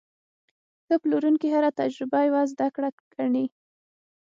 ښه 0.85 0.95
پلورونکی 1.01 1.47
هره 1.55 1.69
تجربه 1.79 2.19
یوه 2.27 2.43
زده 2.51 2.67
کړه 2.75 2.89
ګڼي. 3.13 3.45